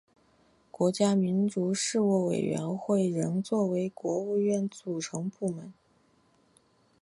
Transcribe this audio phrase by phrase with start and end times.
[0.71, 5.71] 国家民族事务委员会仍作为国务院组成部门。